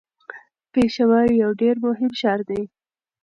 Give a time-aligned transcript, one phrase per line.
[0.73, 2.61] پېښور یو ډیر مهم ښار دی.